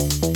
[0.00, 0.29] you